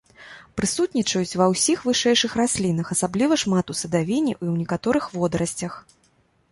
[0.59, 5.73] Прысутнічаюць ва ўсіх вышэйшых раслінах, асабліва шмат у садавіне і ў некаторых водарасцях.